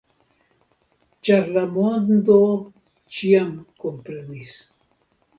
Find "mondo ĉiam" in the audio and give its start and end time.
1.75-3.51